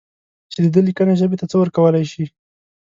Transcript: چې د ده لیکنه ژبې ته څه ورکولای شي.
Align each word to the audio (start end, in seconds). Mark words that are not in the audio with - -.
چې 0.51 0.57
د 0.63 0.67
ده 0.73 0.81
لیکنه 0.87 1.13
ژبې 1.21 1.35
ته 1.39 1.45
څه 1.51 1.55
ورکولای 1.61 2.05
شي. 2.11 2.25